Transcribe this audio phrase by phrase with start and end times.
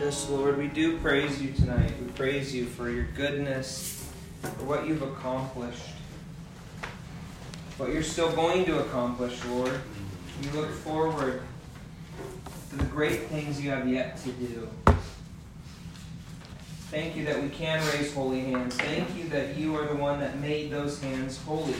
[0.00, 1.92] Yes, Lord, we do praise you tonight.
[2.00, 5.90] We praise you for your goodness, for what you've accomplished,
[7.76, 9.78] what you're still going to accomplish, Lord.
[10.40, 11.42] We look forward
[12.70, 14.70] to the great things you have yet to do.
[16.88, 18.76] Thank you that we can raise holy hands.
[18.76, 21.74] Thank you that you are the one that made those hands holy.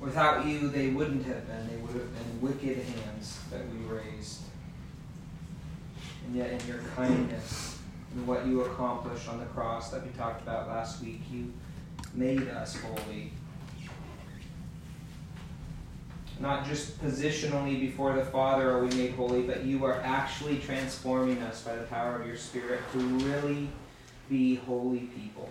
[0.00, 1.68] Without you, they wouldn't have been.
[1.68, 3.19] They would have been wicked hands
[3.50, 4.42] that we raised.
[6.26, 7.78] And yet, in your kindness
[8.14, 11.52] and what you accomplished on the cross that we talked about last week, you
[12.14, 13.32] made us holy.
[16.38, 21.42] Not just positionally before the Father are we made holy, but you are actually transforming
[21.42, 23.68] us by the power of your Spirit to really
[24.28, 25.50] be holy people.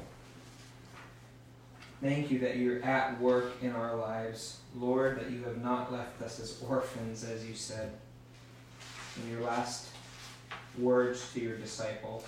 [2.02, 4.60] Thank you that you're at work in our lives.
[4.76, 7.92] Lord, that you have not left us as orphans, as you said
[9.18, 9.90] in your last
[10.78, 12.24] words to your disciples.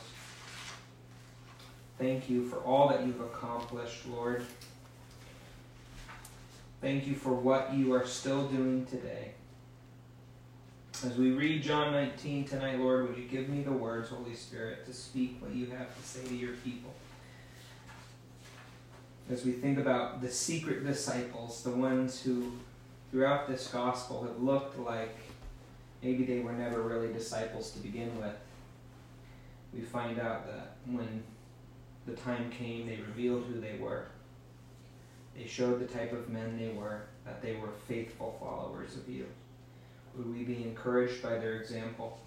[1.98, 4.44] Thank you for all that you've accomplished, Lord.
[6.82, 9.34] Thank you for what you are still doing today.
[11.06, 14.86] As we read John 19 tonight, Lord, would you give me the words, Holy Spirit,
[14.88, 16.92] to speak what you have to say to your people?
[19.30, 22.52] As we think about the secret disciples, the ones who
[23.12, 25.18] throughout this gospel have looked like
[26.02, 28.36] maybe they were never really disciples to begin with,
[29.74, 31.24] we find out that when
[32.06, 34.06] the time came, they revealed who they were.
[35.36, 39.28] They showed the type of men they were, that they were faithful followers of you.
[40.18, 42.20] Would we be encouraged by their example?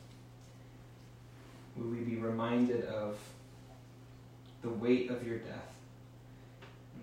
[1.76, 3.18] Would we be reminded of
[4.62, 5.73] the weight of your death?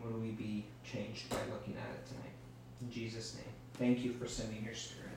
[0.04, 2.34] Would we be changed by looking at it tonight?
[2.82, 5.10] In Jesus' name, thank you for sending your Spirit.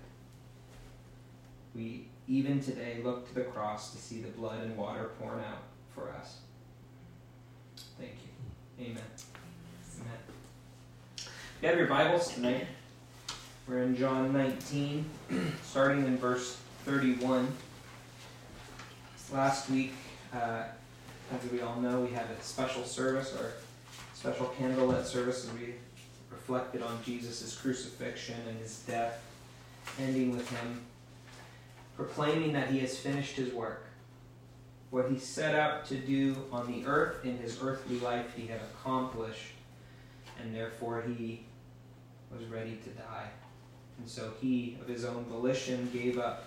[1.74, 5.62] We even today look to the cross to see the blood and water poured out
[5.94, 6.38] for us.
[7.98, 8.84] Thank you.
[8.84, 9.02] Amen.
[10.00, 10.18] Amen.
[11.16, 12.66] If you have your Bibles tonight,
[13.66, 15.04] we're in John 19,
[15.62, 17.48] starting in verse 31.
[19.32, 19.94] Last week,
[20.34, 20.64] uh,
[21.32, 23.54] as we all know, we had a special service, or
[24.24, 25.74] special candlelit service, as we
[26.30, 29.22] reflected on Jesus' crucifixion and his death,
[30.00, 30.80] ending with him
[31.94, 33.84] proclaiming that he has finished his work.
[34.88, 38.60] What he set out to do on the earth in his earthly life, he had
[38.62, 39.52] accomplished,
[40.40, 41.44] and therefore he
[42.34, 43.28] was ready to die.
[43.98, 46.44] And so he, of his own volition, gave up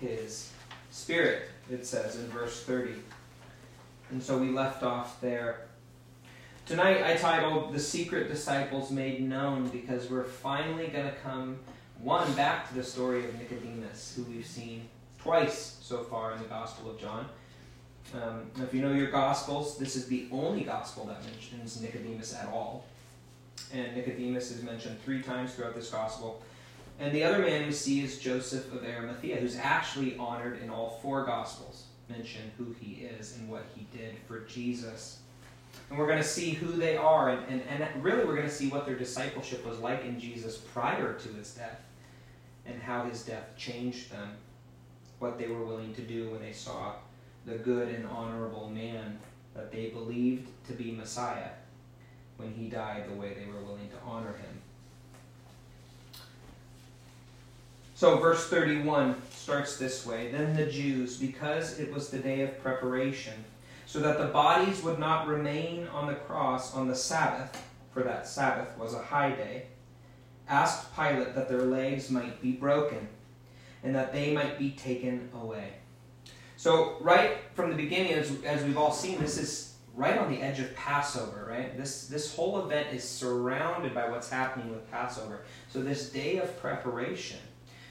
[0.00, 0.52] his
[0.90, 2.94] spirit, it says in verse 30.
[4.10, 5.66] And so we left off there.
[6.66, 11.58] Tonight I titled The Secret Disciples Made Known because we're finally going to come
[11.98, 14.88] one, back to the story of Nicodemus, who we've seen
[15.20, 17.26] twice so far in the Gospel of John.
[18.14, 22.48] Um, if you know your Gospels, this is the only Gospel that mentions Nicodemus at
[22.48, 22.86] all.
[23.74, 26.42] And Nicodemus is mentioned three times throughout this Gospel.
[26.98, 30.98] And the other man we see is Joseph of Arimathea, who's actually honored in all
[31.02, 35.18] four Gospels, mention who he is and what he did for Jesus.
[35.88, 38.54] And we're going to see who they are, and, and, and really we're going to
[38.54, 41.80] see what their discipleship was like in Jesus prior to his death
[42.66, 44.30] and how his death changed them,
[45.18, 46.94] what they were willing to do when they saw
[47.46, 49.18] the good and honorable man
[49.54, 51.50] that they believed to be Messiah
[52.36, 54.62] when he died the way they were willing to honor him.
[57.94, 62.60] So, verse 31 starts this way Then the Jews, because it was the day of
[62.60, 63.44] preparation,
[63.86, 67.62] so that the bodies would not remain on the cross on the Sabbath,
[67.92, 69.66] for that Sabbath was a high day,
[70.48, 73.08] asked Pilate that their legs might be broken
[73.82, 75.74] and that they might be taken away.
[76.56, 80.40] So, right from the beginning, as, as we've all seen, this is right on the
[80.40, 81.76] edge of Passover, right?
[81.76, 85.42] This, this whole event is surrounded by what's happening with Passover.
[85.68, 87.38] So, this day of preparation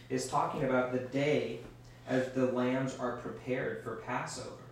[0.09, 1.59] is talking about the day
[2.07, 4.62] as the lambs are prepared for Passover.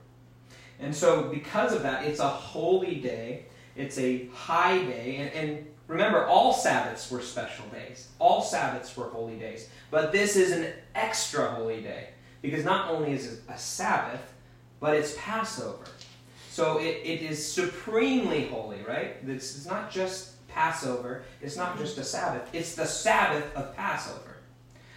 [0.82, 3.46] And so, because of that, it's a holy day,
[3.76, 8.08] it's a high day, and, and Remember, all Sabbaths were special days.
[8.18, 9.68] All Sabbaths were holy days.
[9.90, 12.12] But this is an extra holy day
[12.42, 14.34] because not only is it a Sabbath,
[14.80, 15.84] but it's Passover.
[16.50, 19.26] So it, it is supremely holy, right?
[19.28, 24.38] This is not just Passover, it's not just a Sabbath, it's the Sabbath of Passover.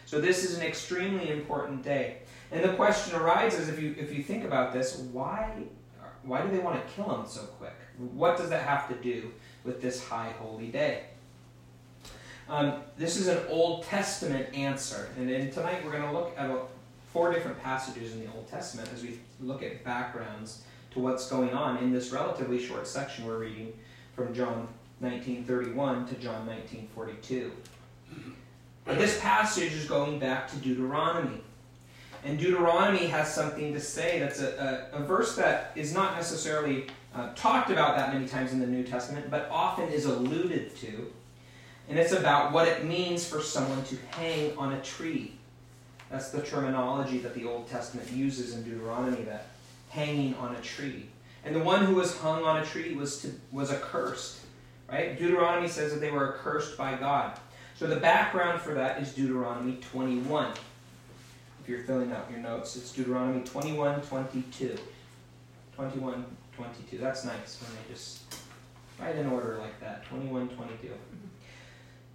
[0.06, 2.18] So this is an extremely important day.
[2.52, 5.50] And the question arises if you if you think about this, why
[6.22, 7.74] why do they want to kill him so quick?
[7.98, 9.32] What does that have to do
[9.64, 11.04] with this high holy day.
[12.48, 16.50] Um, this is an Old Testament answer, and tonight we're going to look at
[17.12, 20.62] four different passages in the Old Testament as we look at backgrounds
[20.92, 23.72] to what's going on in this relatively short section we're reading
[24.14, 24.68] from John
[25.00, 27.50] 1931 to John 1942.
[28.84, 31.40] But this passage is going back to Deuteronomy.
[32.24, 36.86] And Deuteronomy has something to say that's a, a, a verse that is not necessarily
[37.14, 41.12] uh, talked about that many times in the New Testament, but often is alluded to.
[41.88, 45.34] And it's about what it means for someone to hang on a tree.
[46.10, 49.46] That's the terminology that the Old Testament uses in Deuteronomy, that
[49.90, 51.06] hanging on a tree.
[51.44, 54.40] And the one who was hung on a tree was, to, was accursed.
[54.90, 55.18] Right?
[55.18, 57.38] Deuteronomy says that they were accursed by God.
[57.76, 60.52] So the background for that is Deuteronomy 21.
[61.64, 64.76] If you're filling out your notes, it's Deuteronomy 21, 22.
[65.74, 66.24] 21,
[66.54, 66.98] 22.
[66.98, 68.20] That's nice when they just
[69.00, 70.04] write in order like that.
[70.04, 70.90] 21, 22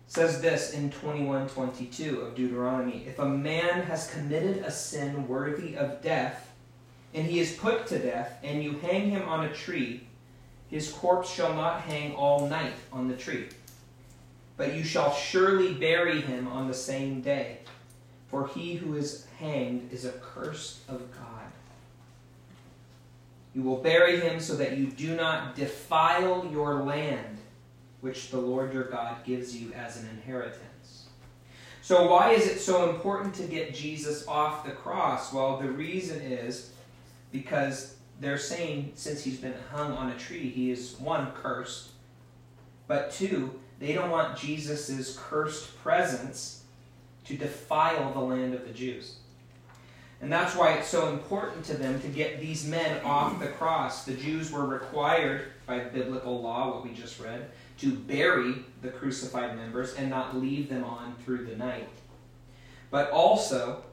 [0.10, 6.02] says this in 21:22 of Deuteronomy, if a man has committed a sin worthy of
[6.02, 6.52] death,
[7.14, 10.08] and he is put to death, and you hang him on a tree,
[10.68, 13.50] his corpse shall not hang all night on the tree,
[14.58, 17.59] but you shall surely bury him on the same day,
[18.30, 21.52] for he who is hanged is accursed of God.
[23.56, 27.38] You will bury him so that you do not defile your land
[28.02, 31.08] which the Lord your God gives you as an inheritance.
[31.82, 35.34] So, why is it so important to get Jesus off the cross?
[35.34, 36.72] Well, the reason is
[37.32, 41.90] because they're saying since he's been hung on a tree, he is one, cursed,
[42.88, 46.59] but two, they don't want Jesus' cursed presence
[47.30, 49.18] to defile the land of the Jews.
[50.20, 54.04] And that's why it's so important to them to get these men off the cross.
[54.04, 59.56] The Jews were required by biblical law, what we just read, to bury the crucified
[59.56, 61.88] members and not leave them on through the night.
[62.90, 63.84] But also,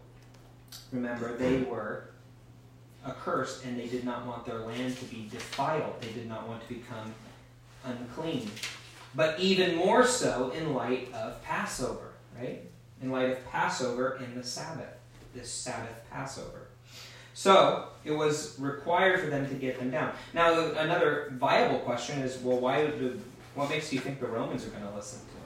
[0.91, 2.09] remember, they were
[3.07, 6.01] accursed and they did not want their land to be defiled.
[6.01, 7.15] They did not want to become
[7.85, 8.51] unclean.
[9.15, 12.63] But even more so in light of Passover, right?
[13.03, 14.97] In light of Passover and the Sabbath,
[15.35, 16.69] this Sabbath Passover.
[17.35, 20.13] So it was required for them to get them down.
[20.33, 23.23] Now, another viable question is well, why would
[23.55, 25.37] what makes you think the Romans are going to listen to him?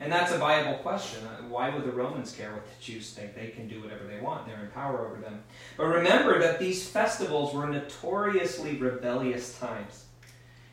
[0.00, 1.26] And that's a viable question.
[1.26, 3.34] Uh, why would the Romans care what the Jews think?
[3.34, 4.46] They can do whatever they want.
[4.46, 5.42] They're in power over them.
[5.76, 10.04] But remember that these festivals were notoriously rebellious times.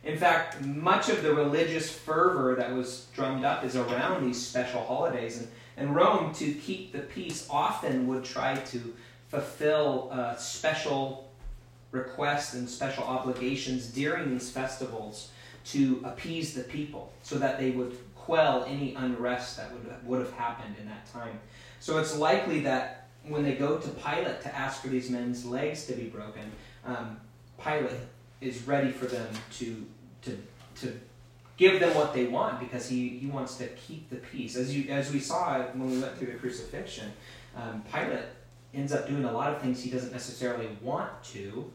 [0.04, 4.84] In fact, much of the religious fervor that was drummed up is around these special
[4.84, 5.40] holidays.
[5.40, 8.94] And, and Rome, to keep the peace, often would try to
[9.30, 11.30] fulfill uh, special
[11.92, 15.31] requests and special obligations during these festivals
[15.66, 20.33] to appease the people so that they would quell any unrest that would, would have
[20.33, 21.39] happened in that time.
[21.80, 25.86] So it's likely that when they go to Pilate to ask for these men's legs
[25.88, 26.51] to be broken,
[26.86, 27.19] um,
[27.63, 27.92] Pilate
[28.42, 29.86] is ready for them to,
[30.24, 30.38] to,
[30.81, 31.00] to
[31.57, 34.56] give them what they want because he, he wants to keep the peace.
[34.56, 37.12] As, you, as we saw when we went through the crucifixion,
[37.56, 38.25] um, Pilate
[38.74, 41.72] ends up doing a lot of things he doesn't necessarily want to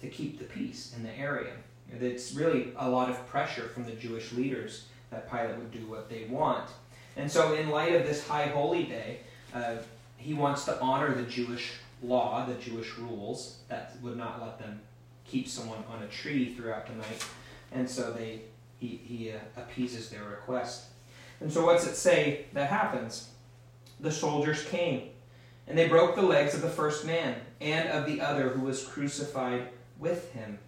[0.00, 1.52] to keep the peace in the area.
[1.92, 6.08] It's really a lot of pressure from the Jewish leaders that Pilate would do what
[6.08, 6.70] they want.
[7.16, 9.20] And so, in light of this high holy day,
[9.52, 9.76] uh,
[10.16, 14.80] he wants to honor the Jewish law, the Jewish rules that would not let them
[15.26, 17.24] keep someone on a tree throughout the night.
[17.72, 18.42] And so they
[18.80, 20.86] he, he uh, appeases their request.
[21.40, 23.28] And so, what's it say that happens?
[24.00, 25.10] The soldiers came,
[25.68, 28.82] and they broke the legs of the first man and of the other who was
[28.82, 29.68] crucified
[29.98, 30.58] with him.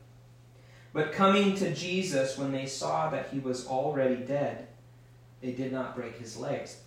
[0.92, 4.68] But coming to Jesus, when they saw that he was already dead,
[5.40, 6.80] they did not break his legs.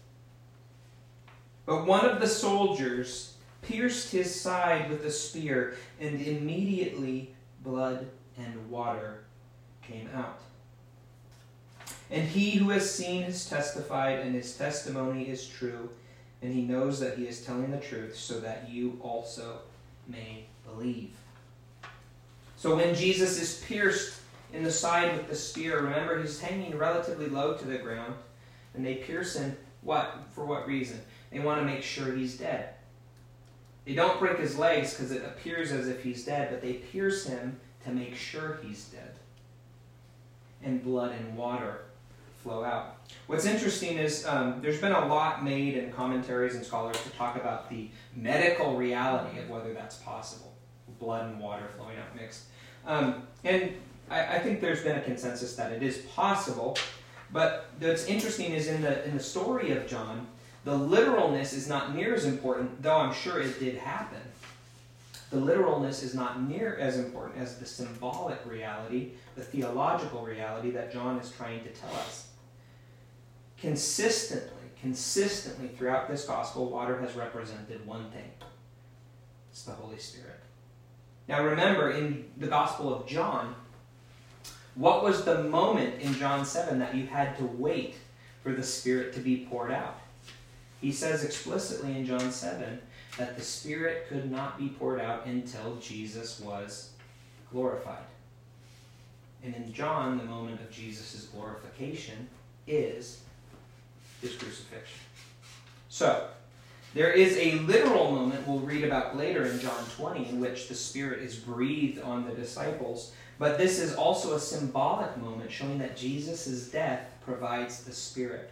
[1.65, 8.69] But one of the soldiers pierced his side with a spear, and immediately blood and
[8.69, 9.23] water
[9.81, 10.39] came out.
[12.11, 15.89] And he who has seen has testified, and his testimony is true,
[16.41, 19.59] and he knows that he is telling the truth, so that you also
[20.07, 21.11] may believe.
[22.57, 24.19] So when Jesus is pierced
[24.53, 28.13] in the side with the spear, remember he's hanging relatively low to the ground,
[28.75, 30.17] and they pierce him what?
[30.31, 30.99] For what reason?
[31.31, 32.69] They want to make sure he's dead.
[33.85, 37.25] They don't break his legs because it appears as if he's dead, but they pierce
[37.25, 39.13] him to make sure he's dead.
[40.63, 41.81] And blood and water
[42.45, 42.97] flow out.
[43.25, 47.35] What's interesting is um, there's been a lot made in commentaries and scholars to talk
[47.35, 50.53] about the medical reality of whether that's possible
[50.99, 52.43] blood and water flowing out mixed.
[52.85, 53.73] Um, and
[54.11, 56.77] I, I, think there's been a consensus that it is possible.
[57.33, 60.27] But what's interesting is in the in the story of John,
[60.63, 64.21] The literalness is not near as important, though I'm sure it did happen.
[65.31, 70.93] The literalness is not near as important as the symbolic reality, the theological reality that
[70.93, 72.27] John is trying to tell us.
[73.59, 78.29] Consistently, consistently throughout this gospel, water has represented one thing
[79.51, 80.41] it's the Holy Spirit.
[81.29, 83.55] Now remember, in the Gospel of John,
[84.75, 87.95] what was the moment in John 7 that you had to wait
[88.43, 89.97] for the Spirit to be poured out?
[90.81, 92.79] He says explicitly in John 7
[93.17, 96.91] that the Spirit could not be poured out until Jesus was
[97.49, 98.03] glorified.
[99.41, 102.27] And in John, the moment of Jesus' glorification
[102.67, 103.21] is
[104.25, 104.99] his crucifixion.
[105.89, 106.27] So,
[106.93, 110.75] there is a literal moment we'll read about later in John 20 in which the
[110.75, 113.13] Spirit is breathed on the disciples.
[113.37, 118.49] But this is also a symbolic moment showing that Jesus' death provides the Spirit.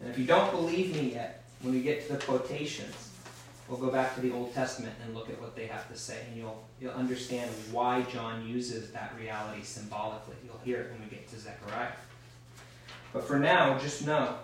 [0.00, 3.10] And if you don't believe me yet, when we get to the quotations,
[3.66, 6.18] we'll go back to the Old Testament and look at what they have to say,
[6.28, 10.36] and you'll, you'll understand why John uses that reality symbolically.
[10.44, 11.92] You'll hear it when we get to Zechariah.
[13.12, 14.36] But for now, just know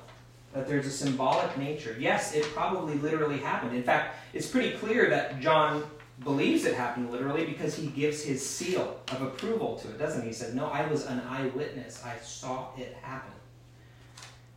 [0.52, 1.96] that there's a symbolic nature.
[1.98, 3.76] Yes, it probably literally happened.
[3.76, 5.84] In fact, it's pretty clear that John
[6.24, 10.28] believes it happened literally because he gives his seal of approval to it, doesn't he?
[10.28, 12.02] He said, No, I was an eyewitness.
[12.04, 13.32] I saw it happen.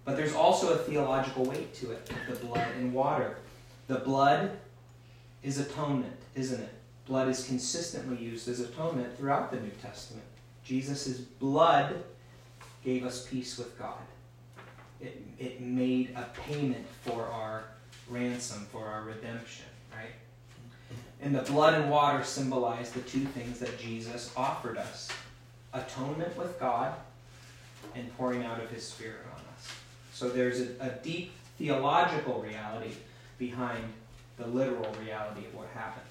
[0.06, 3.38] But there's also a theological weight to it the blood and water.
[3.88, 4.58] The blood
[5.44, 6.74] is atonement, isn't it?
[7.06, 10.26] Blood is consistently used as atonement throughout the New Testament.
[10.64, 12.04] Jesus' blood
[12.84, 13.98] gave us peace with God
[15.02, 17.64] it, it made a payment for our
[18.10, 19.66] ransom, for our redemption,
[19.96, 20.14] right?
[21.22, 25.10] And the blood and water symbolize the two things that Jesus offered us
[25.74, 26.94] atonement with God
[27.96, 29.68] and pouring out of his Spirit on us.
[30.14, 32.94] So there's a, a deep theological reality
[33.38, 33.84] behind
[34.38, 36.06] the literal reality of what happened.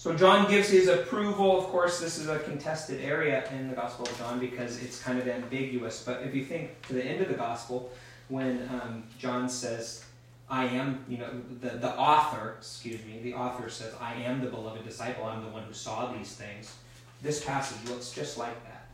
[0.00, 1.58] So John gives his approval.
[1.58, 5.18] Of course, this is a contested area in the Gospel of John because it's kind
[5.18, 6.02] of ambiguous.
[6.02, 7.92] But if you think to the end of the Gospel,
[8.28, 10.02] when um, John says,
[10.48, 11.28] I am, you know,
[11.60, 15.50] the, the author, excuse me, the author says, I am the beloved disciple, I'm the
[15.50, 16.74] one who saw these things.
[17.20, 18.86] This passage looks just like that.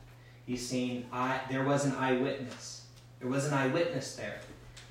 [0.45, 2.83] He's saying, I, there was an eyewitness.
[3.21, 4.41] There was an eyewitness there.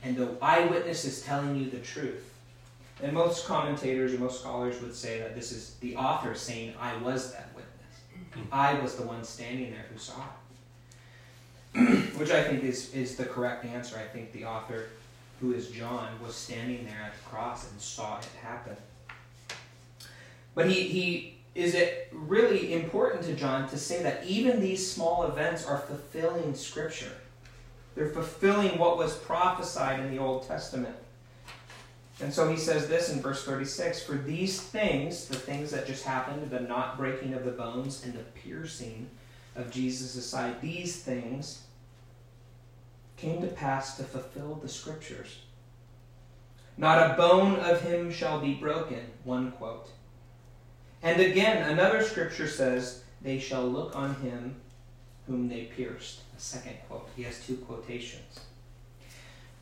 [0.01, 2.34] And the eyewitness is telling you the truth.
[3.01, 6.95] And most commentators or most scholars would say that this is the author saying, I
[6.97, 7.73] was that witness.
[8.33, 8.41] Hmm.
[8.51, 10.23] I was the one standing there who saw
[11.75, 12.13] it.
[12.17, 13.97] Which I think is, is the correct answer.
[13.97, 14.89] I think the author,
[15.41, 18.77] who is John, was standing there at the cross and saw it happen.
[20.53, 25.23] But he, he is it really important to John to say that even these small
[25.23, 27.11] events are fulfilling Scripture.
[27.95, 30.95] They're fulfilling what was prophesied in the Old Testament.
[32.21, 36.05] And so he says this in verse 36 For these things, the things that just
[36.05, 39.09] happened, the not breaking of the bones and the piercing
[39.55, 41.63] of Jesus' side, these things
[43.17, 45.39] came to pass to fulfill the scriptures.
[46.77, 49.89] Not a bone of him shall be broken, one quote.
[51.01, 54.55] And again, another scripture says, They shall look on him
[55.27, 56.21] whom they pierced.
[56.37, 57.09] A second quote.
[57.15, 58.39] He has two quotations.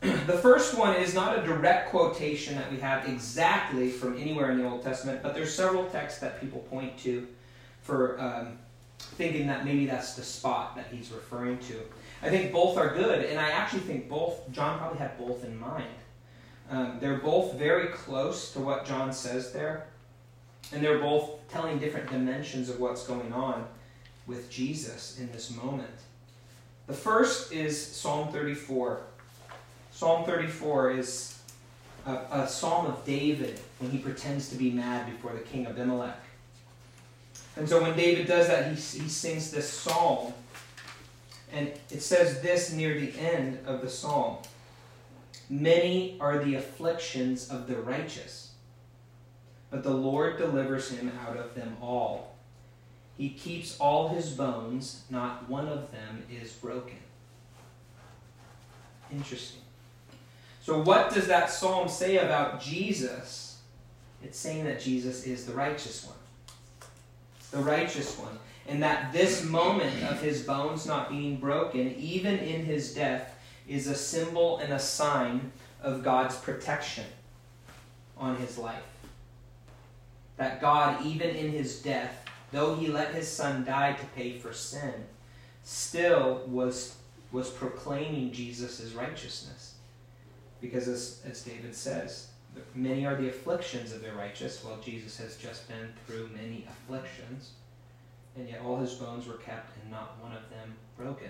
[0.00, 4.58] the first one is not a direct quotation that we have exactly from anywhere in
[4.58, 7.26] the Old Testament, but there's several texts that people point to
[7.82, 8.58] for um,
[8.98, 11.80] thinking that maybe that's the spot that he's referring to.
[12.22, 15.58] I think both are good, and I actually think both, John probably had both in
[15.58, 15.84] mind.
[16.70, 19.86] Um, they're both very close to what John says there,
[20.72, 23.66] and they're both telling different dimensions of what's going on
[24.26, 25.90] with Jesus in this moment.
[26.86, 29.02] The first is Psalm 34.
[29.94, 31.38] Psalm 34 is
[32.04, 36.18] a, a, psalm of David when he pretends to be mad before the king Abimelech.
[37.56, 40.34] And so when David does that, he, he sings this psalm.
[41.52, 44.38] And it says this near the end of the psalm
[45.48, 48.50] Many are the afflictions of the righteous,
[49.70, 52.34] but the Lord delivers him out of them all.
[53.16, 56.96] He keeps all his bones, not one of them is broken.
[59.12, 59.60] Interesting.
[60.64, 63.60] So, what does that psalm say about Jesus?
[64.22, 66.16] It's saying that Jesus is the righteous one.
[67.50, 68.38] The righteous one.
[68.66, 73.88] And that this moment of his bones not being broken, even in his death, is
[73.88, 75.52] a symbol and a sign
[75.82, 77.04] of God's protection
[78.16, 78.86] on his life.
[80.38, 84.54] That God, even in his death, though he let his son die to pay for
[84.54, 84.94] sin,
[85.62, 86.96] still was,
[87.32, 89.73] was proclaiming Jesus' righteousness
[90.64, 92.28] Because as, as David says,
[92.74, 94.64] many are the afflictions of the righteous.
[94.64, 97.50] Well, Jesus has just been through many afflictions,
[98.34, 101.28] and yet all his bones were kept, and not one of them broken.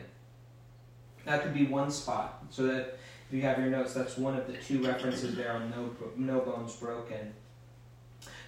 [1.24, 2.44] That could be one spot.
[2.50, 2.96] So that
[3.28, 6.38] if you have your notes, that's one of the two references there on no, no
[6.38, 7.34] bones broken.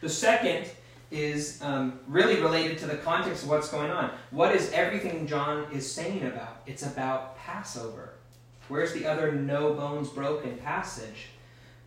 [0.02, 0.68] The second
[1.10, 4.12] is um, really related to the context of what's going on.
[4.30, 6.62] What is everything John is saying about?
[6.64, 8.15] It's about Passover.
[8.68, 11.28] Where's the other no bones broken passage?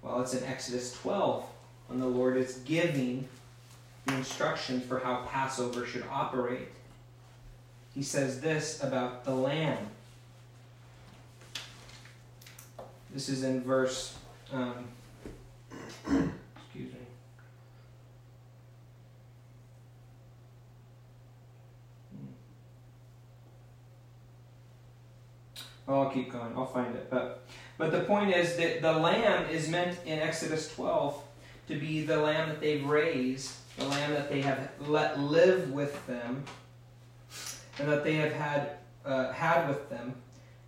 [0.02, 1.44] Well, it's in Exodus 12
[1.88, 3.28] when the Lord is giving
[4.06, 6.70] the instructions for how Passover should operate.
[7.94, 9.88] He says this about the lamb.
[13.14, 14.16] This is in verse.
[14.54, 14.86] Um,
[16.06, 17.00] excuse me.
[25.90, 26.54] Well, I'll keep going.
[26.56, 27.10] I'll find it.
[27.10, 27.42] But,
[27.80, 31.20] but the point is that the lamb is meant in Exodus 12
[31.68, 36.06] to be the lamb that they've raised, the lamb that they have let live with
[36.06, 36.44] them,
[37.80, 38.70] and that they have had
[39.04, 40.14] uh, had with them.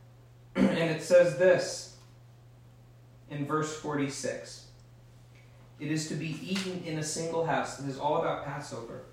[0.56, 1.98] and it says this
[3.30, 4.70] in verse 46.
[5.80, 7.78] It is to be eaten in a single house.
[7.78, 9.04] This is all about Passover.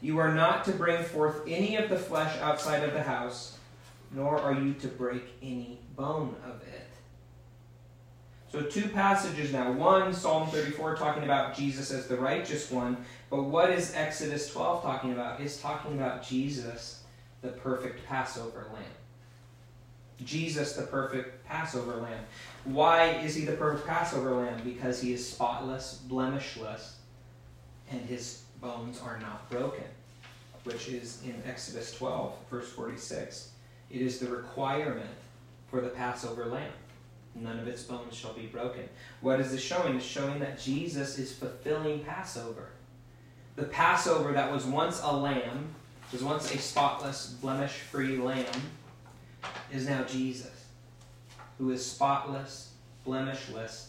[0.00, 3.58] You are not to bring forth any of the flesh outside of the house
[4.14, 6.88] nor are you to break any bone of it.
[8.50, 9.72] So, two passages now.
[9.72, 12.98] One, Psalm 34, talking about Jesus as the righteous one.
[13.30, 15.40] But what is Exodus 12 talking about?
[15.40, 17.02] It's talking about Jesus,
[17.40, 18.84] the perfect Passover lamb.
[20.22, 22.24] Jesus, the perfect Passover lamb.
[22.64, 24.60] Why is he the perfect Passover lamb?
[24.62, 26.96] Because he is spotless, blemishless,
[27.90, 29.84] and his bones are not broken,
[30.64, 33.48] which is in Exodus 12, verse 46.
[33.92, 35.10] It is the requirement
[35.70, 36.72] for the Passover lamb.
[37.34, 38.88] None of its bones shall be broken.
[39.20, 39.96] What is this showing?
[39.96, 42.70] It's showing that Jesus is fulfilling Passover.
[43.56, 45.74] The Passover that was once a lamb,
[46.10, 48.46] was once a spotless, blemish free lamb,
[49.70, 50.66] is now Jesus,
[51.58, 52.72] who is spotless,
[53.06, 53.88] blemishless,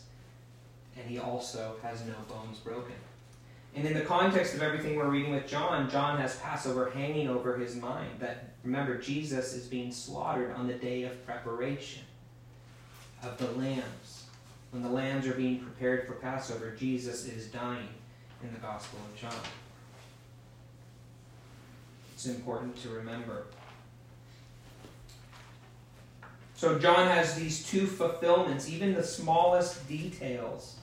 [0.97, 2.95] and he also has no bones broken.
[3.75, 7.57] And in the context of everything we're reading with John, John has Passover hanging over
[7.57, 8.19] his mind.
[8.19, 12.03] That remember, Jesus is being slaughtered on the day of preparation
[13.21, 14.25] of the lambs.
[14.71, 17.89] When the lambs are being prepared for Passover, Jesus is dying
[18.41, 19.43] in the Gospel of John.
[22.13, 23.45] It's important to remember.
[26.55, 30.77] So John has these two fulfillments, even the smallest details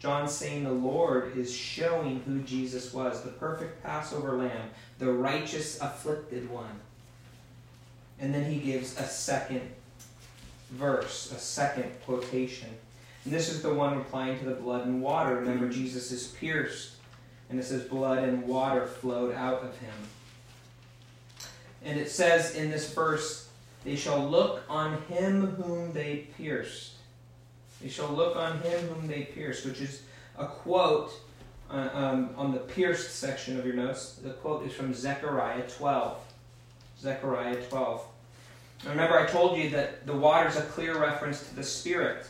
[0.00, 5.78] John's saying the Lord is showing who Jesus was the perfect Passover lamb, the righteous
[5.78, 6.80] afflicted one.
[8.20, 9.62] And then he gives a second
[10.70, 12.68] verse, a second quotation.
[13.24, 15.36] And this is the one replying to the blood and water.
[15.36, 16.92] Remember, Jesus is pierced,
[17.48, 19.94] and it says, blood and water flowed out of him.
[21.84, 23.48] And it says in this verse,
[23.84, 26.92] they shall look on him whom they pierced.
[27.80, 30.02] They shall look on him whom they pierced, which is
[30.38, 31.12] a quote
[31.70, 34.14] uh, um, on the pierced section of your notes.
[34.22, 36.18] The quote is from Zechariah 12.
[37.00, 38.04] Zechariah 12.
[38.84, 42.26] Remember, I told you that the water is a clear reference to the Spirit.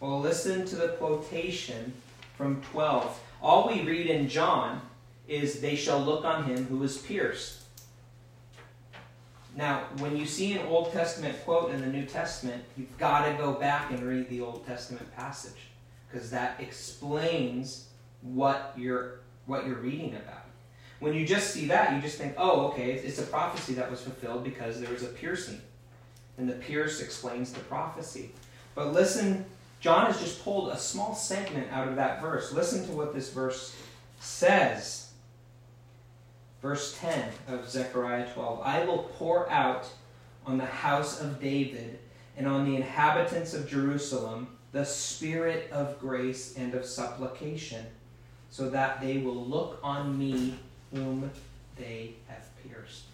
[0.00, 1.92] Well, listen to the quotation
[2.36, 3.20] from 12.
[3.42, 4.80] All we read in John
[5.28, 7.62] is, They shall look on him who was pierced.
[9.56, 13.34] Now, when you see an Old Testament quote in the New Testament, you've got to
[13.34, 15.68] go back and read the Old Testament passage
[16.10, 17.88] because that explains
[18.22, 20.43] what you're what you're reading about.
[21.04, 24.00] When you just see that, you just think, "Oh, okay, it's a prophecy that was
[24.00, 25.60] fulfilled because there was a piercing."
[26.38, 28.32] And the pierce explains the prophecy.
[28.74, 29.44] But listen,
[29.80, 32.52] John has just pulled a small segment out of that verse.
[32.52, 33.74] Listen to what this verse
[34.18, 35.04] says
[36.64, 39.86] Verse 10 of Zechariah 12 I will pour out
[40.46, 41.98] on the house of David
[42.38, 47.84] and on the inhabitants of Jerusalem the spirit of grace and of supplication,
[48.48, 50.58] so that they will look on me
[50.94, 51.30] whom
[51.76, 53.04] they have pierced.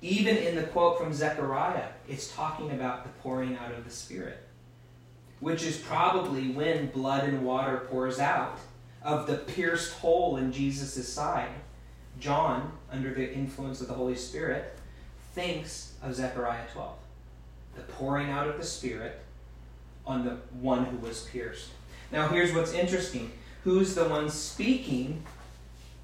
[0.00, 4.46] Even in the quote from Zechariah, it's talking about the pouring out of the Spirit,
[5.40, 8.58] which is probably when blood and water pours out
[9.02, 11.50] of the pierced hole in Jesus' side
[12.20, 14.76] John, under the influence of the Holy Spirit,
[15.34, 16.96] thinks of Zechariah 12,
[17.76, 19.20] the pouring out of the Spirit
[20.06, 21.68] on the one who was pierced.
[22.10, 23.30] Now, here's what's interesting.
[23.64, 25.22] Who's the one speaking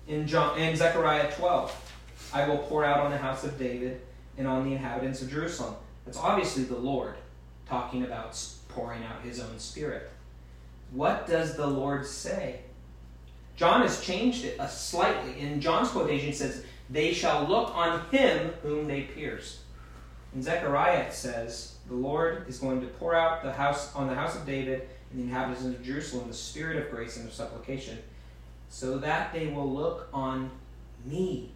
[0.08, 1.92] in, John, in Zechariah 12?
[2.32, 4.00] I will pour out on the house of David
[4.36, 5.74] and on the inhabitants of Jerusalem.
[6.04, 7.14] That's obviously the Lord
[7.68, 8.38] talking about
[8.68, 10.10] pouring out his own spirit.
[10.90, 12.60] What does the Lord say?
[13.56, 15.38] John has changed it uh, slightly.
[15.38, 19.60] In John's quotation, it says, They shall look on him whom they pierced.
[20.34, 24.14] In Zechariah, it says, The Lord is going to pour out the house on the
[24.14, 27.98] house of David and the inhabitants of Jerusalem the spirit of grace and of supplication,
[28.74, 30.50] so that they will look on
[31.04, 31.48] me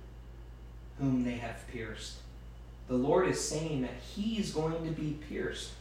[1.01, 2.19] whom they have pierced.
[2.87, 5.73] The Lord is saying that He's going to be pierced.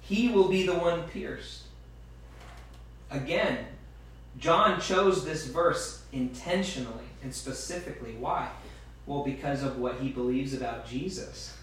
[0.00, 1.62] He will be the one pierced.
[3.08, 3.66] Again,
[4.40, 8.16] John chose this verse intentionally and specifically.
[8.18, 8.48] Why?
[9.06, 11.56] Well, because of what he believes about Jesus.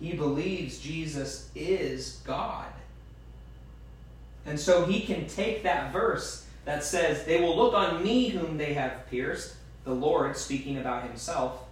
[0.00, 2.66] He believes Jesus is God.
[4.44, 8.58] And so he can take that verse that says, They will look on me whom
[8.58, 9.54] they have pierced,
[9.84, 11.62] the Lord speaking about himself,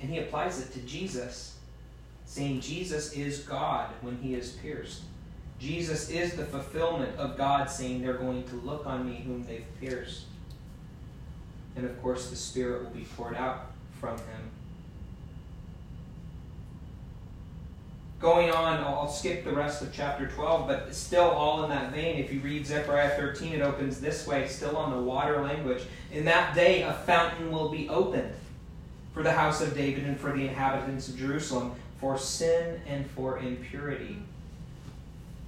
[0.00, 1.58] and he applies it to Jesus,
[2.24, 5.02] saying Jesus is God when he is pierced.
[5.58, 9.66] Jesus is the fulfillment of God saying they're going to look on me whom they've
[9.78, 10.22] pierced.
[11.76, 14.50] And of course, the Spirit will be poured out from him.
[18.24, 22.16] Going on, I'll skip the rest of chapter 12, but still all in that vein.
[22.16, 25.82] If you read Zechariah 13, it opens this way, still on the water language.
[26.10, 28.32] In that day, a fountain will be opened
[29.12, 33.40] for the house of David and for the inhabitants of Jerusalem, for sin and for
[33.40, 34.16] impurity.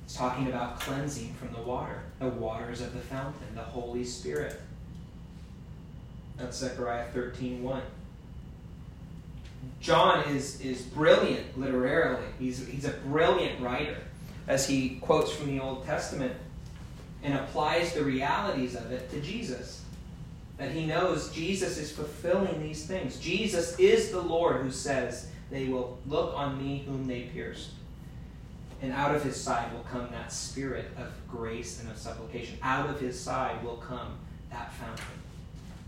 [0.05, 4.61] It's talking about cleansing from the water, the waters of the fountain, the Holy Spirit.
[6.37, 7.83] That's Zechariah 13 1.
[9.81, 12.27] John is, is brilliant literarily.
[12.39, 13.99] He's, he's a brilliant writer
[14.49, 16.33] as he quotes from the Old Testament
[17.23, 19.83] and applies the realities of it to Jesus.
[20.59, 23.19] That he knows Jesus is fulfilling these things.
[23.19, 27.71] Jesus is the Lord who says, They will look on me whom they pierced.
[28.83, 32.59] And out of his side will come that spirit of grace and of supplication.
[32.63, 34.19] Out of his side will come
[34.51, 35.05] that fountain.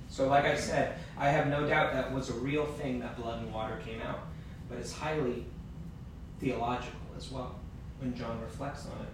[0.09, 3.43] So, like I said, I have no doubt that was a real thing that blood
[3.43, 4.21] and water came out.
[4.69, 5.45] But it's highly
[6.41, 7.57] theological as well
[8.01, 9.09] when John reflects on it.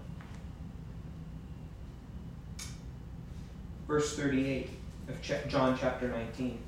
[3.87, 4.71] Verse 38
[5.09, 6.59] of John chapter 19.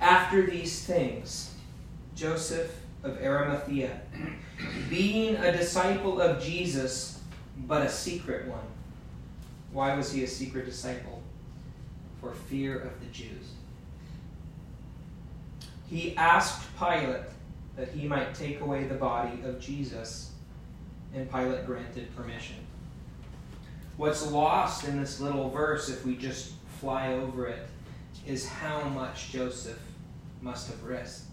[0.00, 1.54] After these things,
[2.14, 4.00] Joseph of Arimathea,
[4.90, 7.20] being a disciple of Jesus,
[7.66, 8.64] but a secret one.
[9.72, 11.17] Why was he a secret disciple?
[12.20, 13.52] For fear of the Jews.
[15.88, 17.22] He asked Pilate
[17.76, 20.32] that he might take away the body of Jesus,
[21.14, 22.56] and Pilate granted permission.
[23.96, 27.68] What's lost in this little verse, if we just fly over it,
[28.26, 29.80] is how much Joseph
[30.42, 31.26] must have risked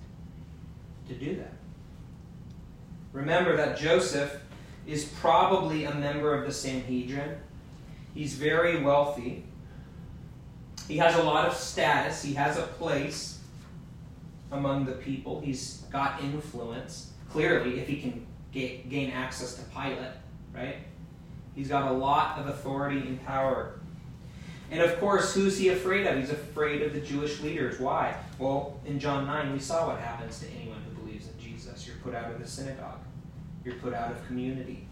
[1.07, 1.53] to do that.
[3.11, 4.39] Remember that Joseph
[4.87, 7.37] is probably a member of the Sanhedrin.
[8.13, 9.43] He's very wealthy.
[10.87, 12.21] He has a lot of status.
[12.21, 13.39] He has a place
[14.51, 15.41] among the people.
[15.41, 17.11] He's got influence.
[17.29, 20.13] Clearly, if he can get, gain access to Pilate,
[20.53, 20.77] right?
[21.55, 23.79] He's got a lot of authority and power.
[24.71, 26.17] And of course, who's he afraid of?
[26.17, 27.79] He's afraid of the Jewish leaders.
[27.79, 28.15] Why?
[28.39, 31.87] Well, in John 9, we saw what happens to anyone who believes in Jesus.
[31.87, 32.99] You're put out of the synagogue,
[33.63, 34.87] you're put out of community.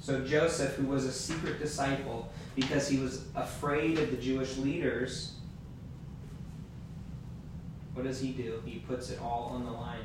[0.00, 5.32] So, Joseph, who was a secret disciple because he was afraid of the Jewish leaders,
[7.94, 8.62] what does he do?
[8.64, 9.98] He puts it all on the line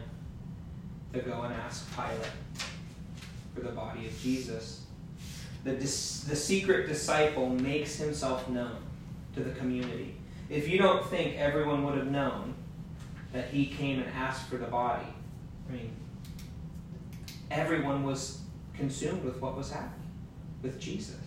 [1.13, 2.31] to go and ask Pilate
[3.53, 4.87] for the body of Jesus
[5.67, 8.77] the, dis- the secret disciple makes himself known
[9.35, 10.15] to the community.
[10.49, 12.55] If you don't think everyone would have known
[13.33, 15.07] that he came and asked for the body,
[15.67, 15.91] I mean,
[17.51, 18.41] everyone was
[18.73, 20.09] consumed with what was happening
[20.61, 21.17] with Jesus.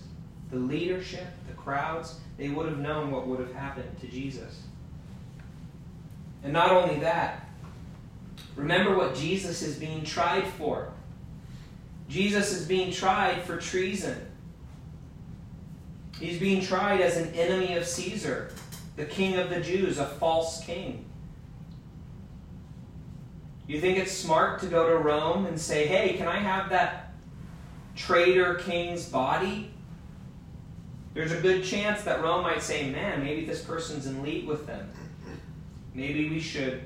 [0.50, 4.62] The leadership, the crowds, they would have known what would have happened to Jesus.
[6.42, 7.48] And not only that,
[8.56, 10.92] remember what Jesus is being tried for.
[12.08, 14.18] Jesus is being tried for treason.
[16.18, 18.52] He's being tried as an enemy of Caesar,
[18.96, 21.04] the king of the Jews, a false king.
[23.66, 27.14] You think it's smart to go to Rome and say, hey, can I have that
[27.94, 29.69] traitor king's body?
[31.12, 34.66] There's a good chance that Rome might say, man, maybe this person's in league with
[34.66, 34.88] them.
[35.92, 36.82] Maybe we should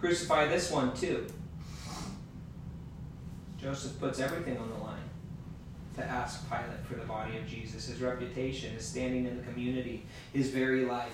[0.00, 1.26] crucify this one too.
[3.60, 4.96] Joseph puts everything on the line
[5.96, 7.86] to ask Pilate for the body of Jesus.
[7.86, 11.12] His reputation, his standing in the community, his very life.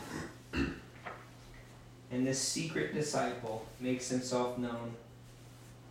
[0.53, 4.95] And this secret disciple makes himself known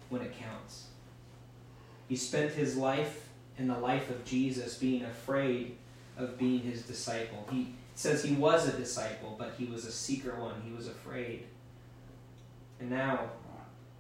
[0.09, 0.87] when it counts.
[2.07, 5.77] He spent his life and the life of Jesus being afraid
[6.17, 7.47] of being his disciple.
[7.51, 10.61] He says he was a disciple, but he was a seeker one.
[10.65, 11.45] He was afraid.
[12.79, 13.29] And now,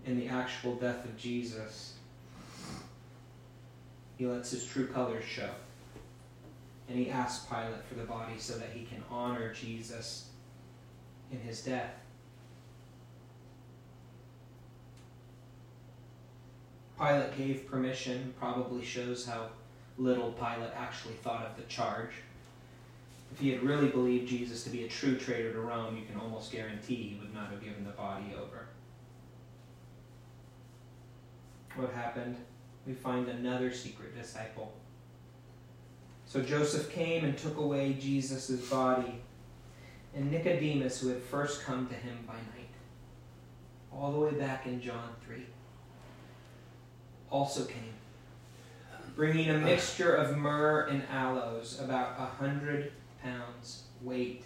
[0.05, 1.95] in the actual death of Jesus,
[4.17, 5.49] he lets his true colors show.
[6.89, 10.29] And he asks Pilate for the body so that he can honor Jesus
[11.31, 11.93] in his death.
[16.99, 19.49] Pilate gave permission, probably shows how
[20.01, 22.11] little Pilate actually thought of the charge.
[23.31, 26.19] If he had really believed Jesus to be a true traitor to Rome, you can
[26.19, 28.65] almost guarantee he would not have given the body over.
[31.75, 32.35] What happened?
[32.85, 34.73] We find another secret disciple.
[36.25, 39.21] So Joseph came and took away Jesus' body,
[40.15, 42.69] and Nicodemus, who had first come to him by night,
[43.93, 45.45] all the way back in John 3,
[47.29, 47.93] also came,
[49.15, 52.91] bringing a mixture of myrrh and aloes, about a hundred
[53.23, 54.43] pounds weight.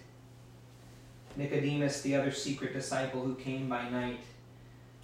[1.35, 4.21] Nicodemus, the other secret disciple who came by night,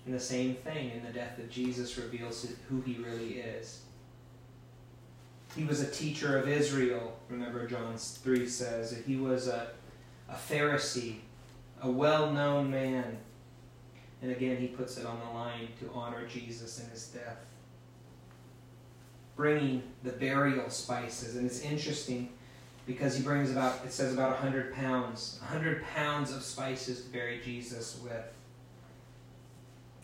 [0.06, 3.82] and the same thing in the death of Jesus reveals who he really is.
[5.56, 8.91] He was a teacher of Israel, remember John 3 says.
[8.91, 9.67] That he was a,
[10.30, 11.17] a Pharisee,
[11.82, 13.17] a well known man.
[14.21, 17.38] And again, he puts it on the line to honor Jesus in his death.
[19.41, 21.36] Bringing the burial spices.
[21.36, 22.30] And it's interesting
[22.86, 27.41] because he brings about, it says about 100 pounds, 100 pounds of spices to bury
[27.43, 28.23] Jesus with.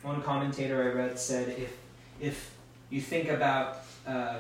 [0.02, 1.78] One commentator I read said if,
[2.20, 2.52] if
[2.90, 4.38] you think about uh,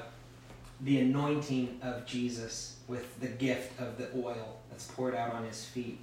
[0.81, 5.63] the anointing of Jesus with the gift of the oil that's poured out on his
[5.63, 5.99] feet,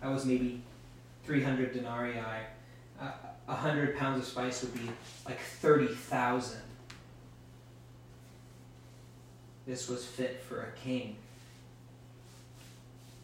[0.00, 0.62] that was maybe
[1.24, 2.20] 300 denarii.
[3.00, 3.10] Uh,
[3.46, 4.88] 100 pounds of spice would be
[5.26, 6.60] like 30,000.
[9.68, 11.16] This was fit for a king.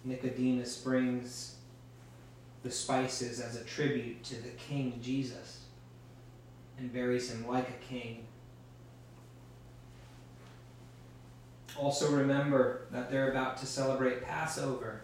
[0.05, 1.57] Nicodemus brings
[2.63, 5.63] the spices as a tribute to the King Jesus
[6.77, 8.27] and buries him like a king.
[11.79, 15.01] Also, remember that they're about to celebrate Passover.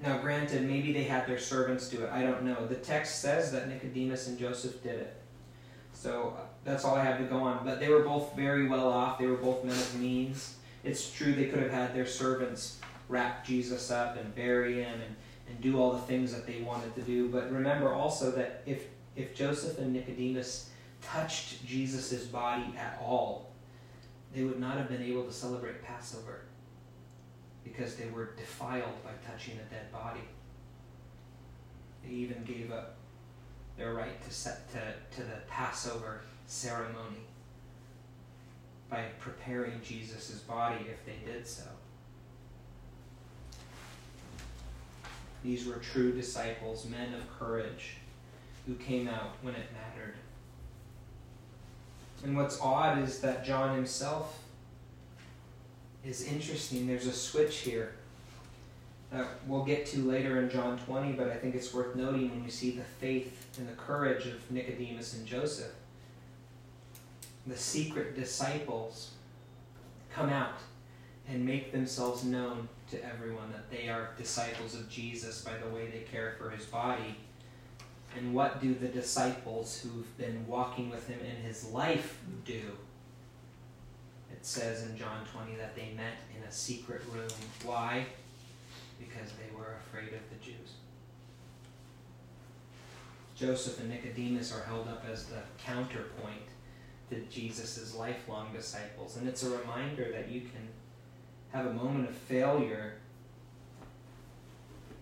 [0.00, 2.10] Now, granted, maybe they had their servants do it.
[2.12, 2.66] I don't know.
[2.68, 5.16] The text says that Nicodemus and Joseph did it.
[5.92, 7.64] So that's all I have to go on.
[7.64, 9.18] But they were both very well off.
[9.18, 10.56] They were both men of means.
[10.82, 15.16] It's true they could have had their servants wrap Jesus up and bury him and,
[15.48, 17.28] and do all the things that they wanted to do.
[17.28, 20.70] But remember also that if, if Joseph and Nicodemus
[21.02, 23.50] touched Jesus' body at all,
[24.34, 26.40] they would not have been able to celebrate Passover
[27.62, 30.20] because they were defiled by touching a dead body.
[32.04, 32.96] They even gave up
[33.76, 34.80] their right to set to,
[35.16, 37.24] to the Passover ceremony
[38.90, 41.64] by preparing Jesus' body if they did so.
[45.42, 47.96] These were true disciples, men of courage,
[48.66, 50.14] who came out when it mattered.
[52.24, 54.40] And what's odd is that John himself
[56.04, 56.86] is interesting.
[56.86, 57.92] There's a switch here
[59.12, 62.42] that we'll get to later in John 20, but I think it's worth noting when
[62.42, 65.72] you see the faith and the courage of Nicodemus and Joseph.
[67.46, 69.10] The secret disciples
[70.12, 70.58] come out
[71.28, 75.86] and make themselves known to everyone that they are disciples of Jesus by the way
[75.86, 77.16] they care for his body.
[78.16, 82.62] And what do the disciples who've been walking with him in his life do?
[84.30, 87.28] It says in John 20 that they met in a secret room.
[87.64, 88.06] Why?
[88.98, 90.74] Because they were afraid of the Jews.
[93.34, 96.42] Joseph and Nicodemus are held up as the counterpoint
[97.10, 99.16] to Jesus' lifelong disciples.
[99.16, 100.68] And it's a reminder that you can
[101.52, 102.94] have a moment of failure,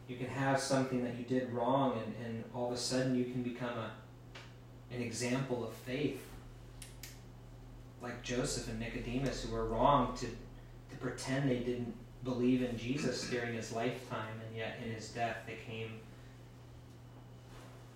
[0.09, 3.25] you can have something that you did wrong, and, and all of a sudden you
[3.25, 3.91] can become a,
[4.95, 6.21] an example of faith.
[8.03, 13.29] Like Joseph and Nicodemus, who were wrong to, to pretend they didn't believe in Jesus
[13.29, 16.01] during his lifetime, and yet in his death they came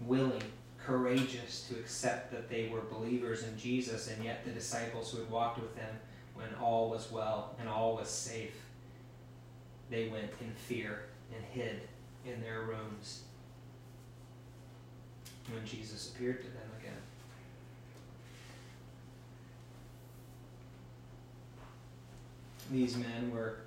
[0.01, 0.43] willing,
[0.87, 5.31] courageous to accept that they were believers in Jesus, and yet the disciples who had
[5.31, 5.95] walked with him
[6.35, 8.55] when all was well and all was safe,
[9.91, 11.81] they went in fear and hid
[12.25, 13.23] in their rooms
[15.53, 16.93] when Jesus appeared to them again.
[22.71, 23.59] These men were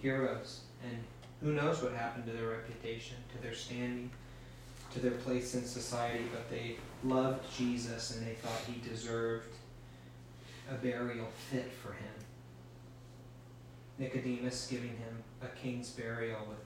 [0.00, 0.96] heroes, and
[1.42, 4.10] who knows what happened to their reputation, to their standing,
[4.92, 9.48] to their place in society, but they loved Jesus and they thought he deserved
[10.70, 12.12] a burial fit for him.
[13.98, 16.58] Nicodemus giving him a king's burial with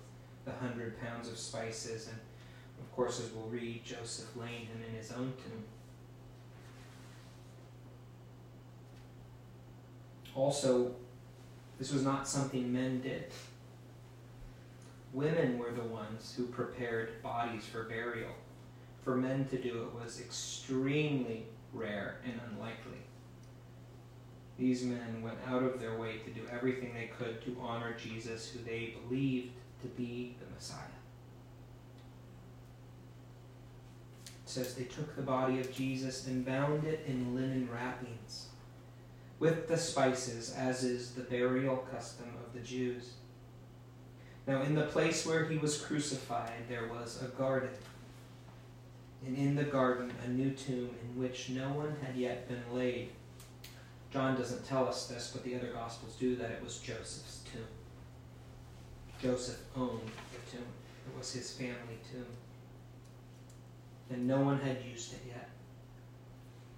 [0.44, 2.18] the hundred pounds of spices, and
[2.80, 5.64] of course, as we'll read, Joseph laying him in his own tomb.
[10.34, 10.94] Also,
[11.78, 13.32] this was not something men did.
[15.16, 18.32] Women were the ones who prepared bodies for burial.
[19.02, 22.98] For men to do it was extremely rare and unlikely.
[24.58, 28.50] These men went out of their way to do everything they could to honor Jesus,
[28.50, 30.82] who they believed to be the Messiah.
[34.26, 38.48] It says they took the body of Jesus and bound it in linen wrappings
[39.38, 43.14] with the spices, as is the burial custom of the Jews.
[44.46, 47.70] Now, in the place where he was crucified, there was a garden.
[49.26, 53.10] And in the garden, a new tomb in which no one had yet been laid.
[54.12, 57.66] John doesn't tell us this, but the other Gospels do, that it was Joseph's tomb.
[59.20, 60.66] Joseph owned the tomb,
[61.06, 62.26] it was his family tomb.
[64.10, 65.48] And no one had used it yet.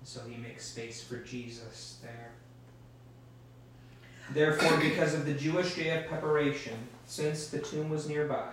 [0.04, 2.33] So he makes space for Jesus there.
[4.30, 6.74] Therefore, because of the Jewish day of preparation,
[7.06, 8.52] since the tomb was nearby,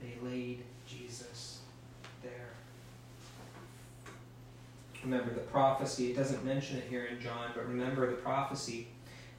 [0.00, 1.60] they laid Jesus
[2.22, 2.48] there.
[5.04, 8.88] Remember the prophecy, it doesn't mention it here in John, but remember the prophecy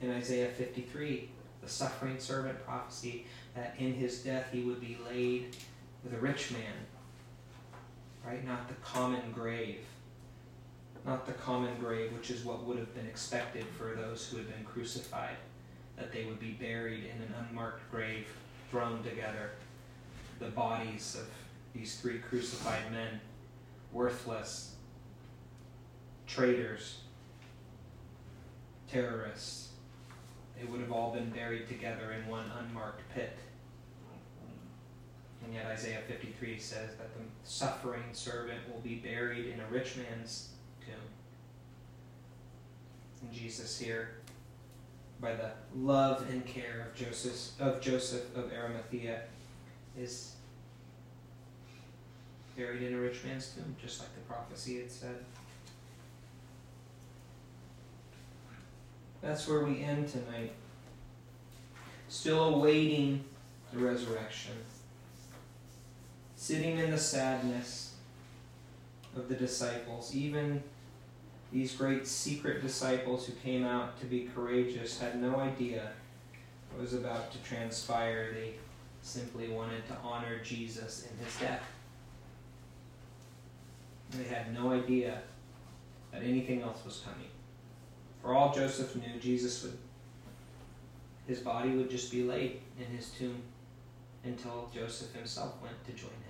[0.00, 1.28] in Isaiah 53,
[1.62, 3.26] the suffering servant prophecy,
[3.56, 5.56] that in his death he would be laid
[6.04, 6.72] with a rich man,
[8.24, 8.46] right?
[8.46, 9.80] Not the common grave
[11.04, 14.48] not the common grave, which is what would have been expected for those who had
[14.48, 15.36] been crucified,
[15.96, 18.26] that they would be buried in an unmarked grave,
[18.70, 19.50] thrown together.
[20.38, 21.28] The bodies of
[21.74, 23.20] these three crucified men,
[23.92, 24.74] worthless,
[26.26, 26.98] traitors,
[28.90, 29.68] terrorists,
[30.58, 33.36] they would have all been buried together in one unmarked pit.
[35.44, 39.96] And yet Isaiah 53 says that the suffering servant will be buried in a rich
[39.96, 40.50] man's
[43.22, 44.10] and Jesus here,
[45.20, 49.22] by the love and care of Joseph of Joseph of Arimathea,
[49.98, 50.34] is
[52.56, 55.24] buried in a rich man's tomb, just like the prophecy had said.
[59.20, 60.52] That's where we end tonight.
[62.08, 63.24] Still awaiting
[63.72, 64.52] the resurrection.
[66.36, 67.94] Sitting in the sadness
[69.16, 70.62] of the disciples, even
[71.52, 75.92] these great secret disciples who came out to be courageous had no idea
[76.70, 78.32] what was about to transpire.
[78.34, 78.54] They
[79.02, 81.62] simply wanted to honor Jesus in his death.
[84.10, 85.22] They had no idea
[86.12, 87.28] that anything else was coming.
[88.22, 89.78] For all Joseph knew, Jesus would,
[91.26, 93.42] his body would just be laid in his tomb
[94.24, 96.27] until Joseph himself went to join him.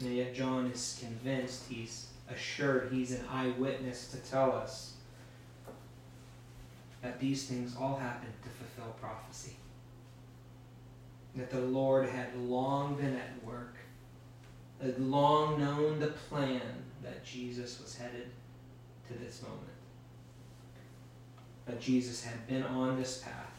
[0.00, 4.94] And yet John is convinced, he's assured, he's an eyewitness to tell us
[7.02, 9.56] that these things all happened to fulfill prophecy.
[11.36, 13.76] That the Lord had long been at work,
[14.80, 16.62] had long known the plan
[17.02, 18.30] that Jesus was headed
[19.08, 19.60] to this moment.
[21.66, 23.52] That Jesus had been on this path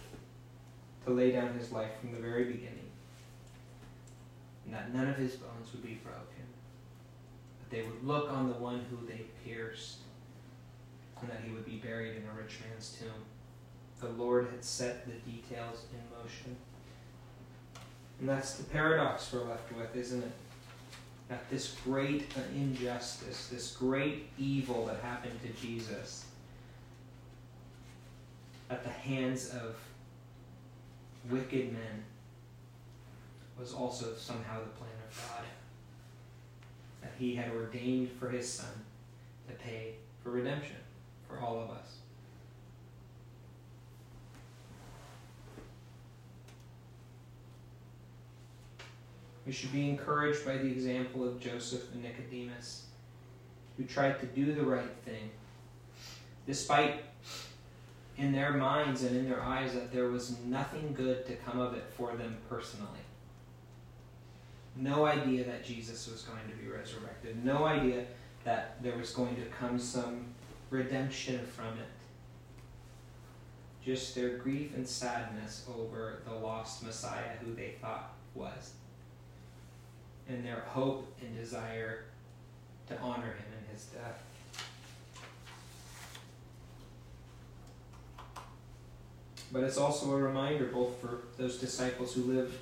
[1.06, 2.90] to lay down his life from the very beginning.
[4.66, 6.22] And that none of his bones would be broken
[7.60, 9.98] That they would look on the one who they pierced,
[11.22, 13.24] and that he would be buried in a rich man's tomb.
[14.00, 16.56] The Lord had set the details in motion.
[18.20, 20.32] And that's the paradox we're left with, isn't it?
[21.28, 22.26] That this great
[22.56, 26.26] injustice, this great evil that happened to Jesus
[28.70, 29.76] at the hands of
[31.30, 32.04] wicked men
[33.60, 35.46] was also somehow the plan of God
[37.02, 38.84] that he had ordained for his son
[39.48, 40.78] to pay for redemption
[41.28, 41.98] for all of us.
[49.46, 52.88] We should be encouraged by the example of Joseph and Nicodemus,
[53.78, 55.30] who tried to do the right thing,
[56.48, 57.04] despite
[58.18, 61.76] in their minds and in their eyes that there was nothing good to come of
[61.76, 63.05] it for them personally
[64.76, 68.06] no idea that Jesus was going to be resurrected, no idea
[68.44, 70.26] that there was going to come some
[70.70, 71.88] redemption from it.
[73.84, 78.74] Just their grief and sadness over the lost Messiah who they thought was.
[80.28, 82.06] And their hope and desire
[82.88, 84.24] to honor him in his death.
[89.52, 92.58] But it's also a reminder both for those disciples who lived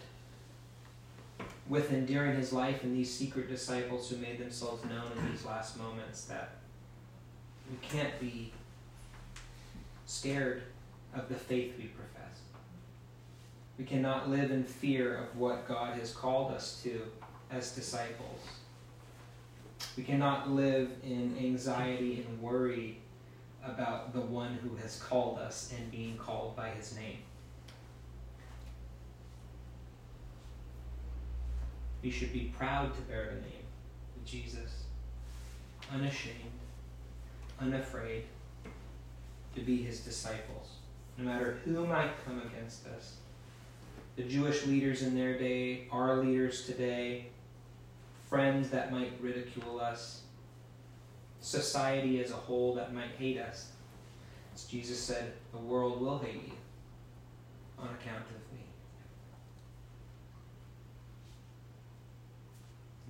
[1.68, 5.78] with during his life and these secret disciples who made themselves known in these last
[5.78, 6.56] moments that
[7.70, 8.52] we can't be
[10.06, 10.64] scared
[11.16, 12.40] of the faith we profess.
[13.78, 17.02] We cannot live in fear of what God has called us to
[17.50, 18.42] as disciples.
[19.96, 23.00] We cannot live in anxiety and worry
[23.64, 27.20] about the one who has called us and being called by his name.
[32.04, 33.66] We should be proud to bear the name
[34.18, 34.84] of Jesus,
[35.92, 36.36] unashamed,
[37.62, 38.26] unafraid,
[39.56, 40.68] to be his disciples,
[41.18, 43.16] no matter who might come against us.
[44.18, 47.28] The Jewish leaders in their day, our leaders today,
[48.30, 50.24] friends that might ridicule us,
[51.40, 53.72] society as a whole that might hate us.
[54.54, 56.54] As Jesus said, the world will hate you
[57.80, 58.63] on account of me.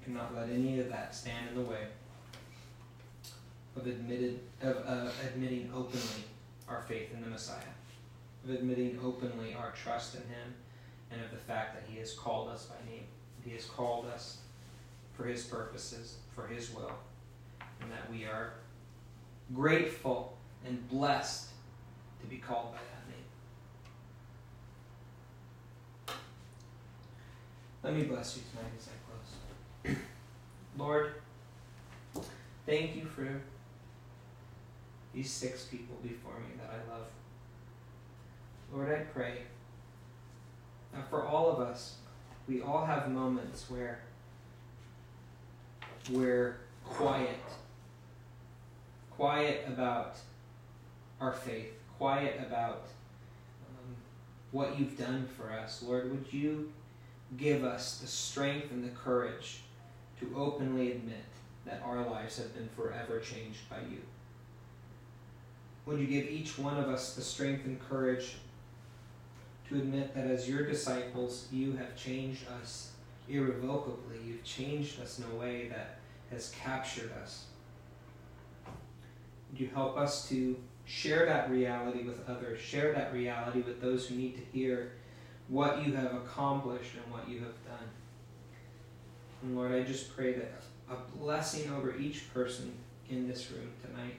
[0.05, 1.87] You cannot let any of that stand in the way
[3.77, 6.25] of admitted of uh, admitting openly
[6.67, 7.73] our faith in the Messiah,
[8.43, 10.53] of admitting openly our trust in Him,
[11.09, 13.05] and of the fact that He has called us by name.
[13.45, 14.39] He has called us
[15.13, 16.91] for His purposes, for His will
[17.83, 18.53] and that we are
[19.53, 20.35] grateful
[20.65, 21.49] and blessed
[22.21, 23.17] to be called by that name.
[27.83, 29.02] Let me bless you tonight as I.
[30.77, 31.13] Lord,
[32.65, 33.41] thank you for
[35.13, 37.07] these six people before me that I love.
[38.73, 39.39] Lord, I pray
[40.93, 41.97] that for all of us,
[42.47, 44.01] we all have moments where
[46.09, 47.39] we're quiet
[49.15, 50.17] quiet about
[51.21, 52.88] our faith, quiet about
[53.69, 53.95] um,
[54.51, 55.84] what you've done for us.
[55.86, 56.71] Lord, would you
[57.38, 59.61] give us the strength and the courage
[60.24, 61.26] to openly admit
[61.65, 64.01] that our lives have been forever changed by you?
[65.86, 68.36] Would you give each one of us the strength and courage
[69.69, 72.91] to admit that as your disciples, you have changed us
[73.28, 74.17] irrevocably?
[74.26, 75.99] You've changed us in a way that
[76.32, 77.45] has captured us.
[79.51, 80.55] Would you help us to
[80.86, 84.93] share that reality with others, share that reality with those who need to hear
[85.47, 87.88] what you have accomplished and what you have done?
[89.43, 92.73] And Lord, I just pray that a blessing over each person
[93.09, 94.15] in this room tonight,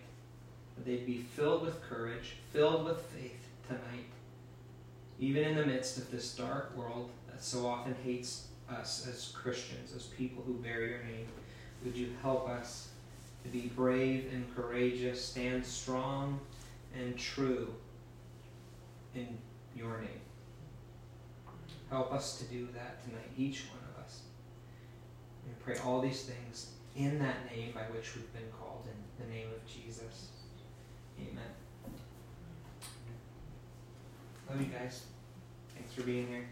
[0.77, 4.07] that they'd be filled with courage, filled with faith tonight,
[5.19, 9.93] even in the midst of this dark world that so often hates us as Christians,
[9.97, 11.27] as people who bear your name.
[11.85, 12.89] Would you help us?
[13.45, 16.41] to be brave and courageous, stand strong
[16.99, 17.73] and true
[19.15, 19.39] in
[19.77, 20.21] your name.
[21.91, 23.84] Help us to do that tonight, each one
[25.47, 29.33] And pray all these things in that name by which we've been called, in the
[29.33, 30.29] name of Jesus.
[31.21, 31.43] Amen.
[34.49, 35.05] Love you guys.
[35.75, 36.45] Thanks for being here.